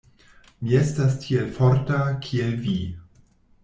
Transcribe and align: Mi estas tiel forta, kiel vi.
Mi 0.61 0.73
estas 0.79 1.13
tiel 1.27 1.53
forta, 1.59 2.03
kiel 2.27 2.61
vi. 2.67 2.79